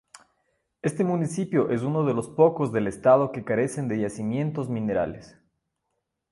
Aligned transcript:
Este 0.81 1.03
municipio 1.03 1.69
es 1.69 1.83
uno 1.83 2.03
de 2.03 2.15
los 2.15 2.27
pocos 2.27 2.73
del 2.73 2.87
estado 2.87 3.31
que 3.31 3.43
carecen 3.43 3.87
de 3.87 3.99
yacimientos 3.99 4.67
minerales. 4.67 5.37